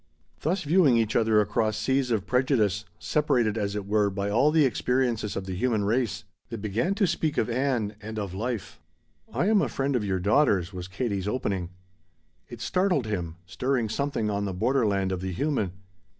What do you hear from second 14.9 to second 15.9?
of the human.